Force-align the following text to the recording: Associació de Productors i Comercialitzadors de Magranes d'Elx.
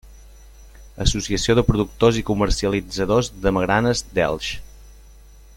Associació 1.05 1.55
de 1.59 1.65
Productors 1.67 2.19
i 2.21 2.25
Comercialitzadors 2.31 3.33
de 3.45 3.55
Magranes 3.59 4.05
d'Elx. 4.19 4.53